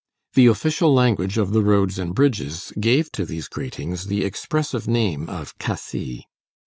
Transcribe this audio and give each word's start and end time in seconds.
The 0.33 0.47
official 0.47 0.91
language 0.95 1.37
of 1.37 1.51
the 1.51 1.61
Roads 1.61 1.99
and 1.99 2.15
Bridges 2.15 2.73
gave 2.79 3.11
to 3.11 3.23
these 3.23 3.47
gratings 3.47 4.07
the 4.07 4.25
expressive 4.25 4.87
name 4.87 5.29
of 5.29 5.55
Cassis. 5.59 6.21